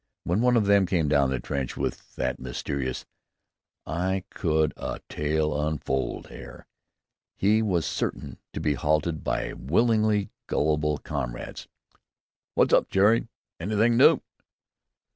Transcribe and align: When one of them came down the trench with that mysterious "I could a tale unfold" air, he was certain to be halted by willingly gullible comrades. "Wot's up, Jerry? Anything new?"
When 0.23 0.41
one 0.41 0.57
of 0.57 0.65
them 0.65 0.87
came 0.87 1.07
down 1.07 1.29
the 1.29 1.39
trench 1.39 1.77
with 1.77 2.15
that 2.15 2.39
mysterious 2.39 3.05
"I 3.85 4.23
could 4.31 4.73
a 4.75 4.99
tale 5.09 5.55
unfold" 5.67 6.25
air, 6.31 6.65
he 7.37 7.61
was 7.61 7.85
certain 7.85 8.39
to 8.53 8.59
be 8.59 8.73
halted 8.73 9.23
by 9.23 9.53
willingly 9.53 10.31
gullible 10.47 10.97
comrades. 10.97 11.67
"Wot's 12.55 12.73
up, 12.73 12.89
Jerry? 12.89 13.27
Anything 13.59 13.95
new?" 13.95 14.21